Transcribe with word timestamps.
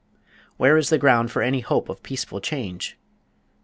Where 0.57 0.77
is 0.77 0.89
there 0.89 0.97
ground 0.97 1.29
for 1.29 1.43
any 1.43 1.59
hope 1.59 1.87
of 1.87 2.01
peaceful 2.01 2.41
change? 2.41 2.97